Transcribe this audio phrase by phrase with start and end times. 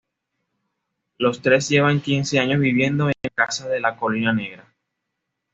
[1.19, 4.65] Los tres llevan quince años viviendo en la casa de la Colina Negra.